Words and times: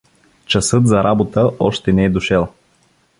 Часът 0.45 0.87
за 0.87 1.03
работа 1.03 1.51
още 1.59 1.93
не 1.93 2.05
е 2.05 2.09
дошел. 2.09 2.47